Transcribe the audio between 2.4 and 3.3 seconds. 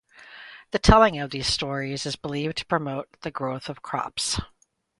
to promote the